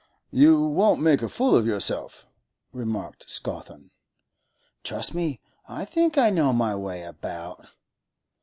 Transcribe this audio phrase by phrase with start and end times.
[0.31, 2.25] 'You won't make a fool of yourself?'
[2.73, 3.91] remarked Scawthorne.
[4.83, 5.39] 'Trust me;
[5.69, 7.67] I think I know my way about.